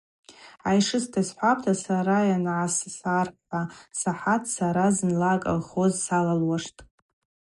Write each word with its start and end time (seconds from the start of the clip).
Айшыста 0.69 1.19
йсхӏвапӏта, 1.23 1.73
сара 1.83 2.17
йангӏасархӏврасахӏат 2.29 4.43
сара, 4.55 4.85
зынла 4.95 5.29
аколхоз 5.35 5.93
салалуаштӏ. 6.05 6.79